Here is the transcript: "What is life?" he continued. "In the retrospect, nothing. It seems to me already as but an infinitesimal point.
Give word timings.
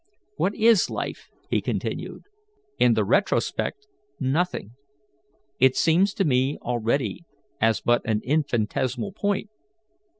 "What 0.37 0.55
is 0.55 0.89
life?" 0.89 1.29
he 1.47 1.61
continued. 1.61 2.23
"In 2.79 2.95
the 2.95 3.05
retrospect, 3.05 3.85
nothing. 4.19 4.71
It 5.59 5.75
seems 5.77 6.15
to 6.15 6.25
me 6.25 6.57
already 6.63 7.25
as 7.61 7.81
but 7.81 8.01
an 8.03 8.21
infinitesimal 8.23 9.11
point. 9.11 9.51